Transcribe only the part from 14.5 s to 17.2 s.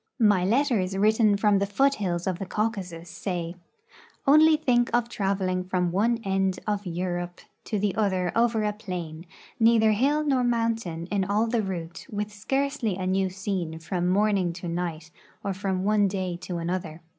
to night or from one day to another.